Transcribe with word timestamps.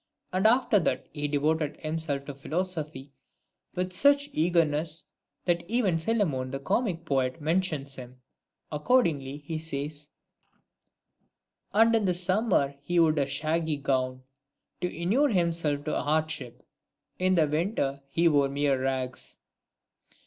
And 0.33 0.47
after 0.47 0.79
that 0.79 1.05
he 1.13 1.27
devoted 1.27 1.77
himself 1.77 2.25
to 2.25 2.33
philosophy 2.33 3.11
with 3.75 3.93
such 3.93 4.31
eagerness, 4.33 5.05
that 5.45 5.63
even 5.69 5.99
Philemon 5.99 6.49
the 6.49 6.57
comic 6.59 7.05
poet 7.05 7.39
mentions 7.39 7.97
him. 7.97 8.19
Accordingly 8.71 9.43
he 9.45 9.59
says:— 9.59 10.09
CRATES. 10.51 11.67
251 11.73 11.85
And 11.87 11.95
in 11.97 12.05
the 12.05 12.13
summer 12.15 12.75
he'd 12.81 13.19
a 13.19 13.27
shaggy 13.27 13.77
gown, 13.77 14.23
To 14.81 14.91
inure 14.91 15.29
himself 15.29 15.83
to 15.85 16.01
hardship: 16.01 16.65
in 17.19 17.35
the 17.35 17.45
winter 17.47 18.01
He 18.09 18.27
wore 18.27 18.49
mere 18.49 18.81
rags. 18.83 19.37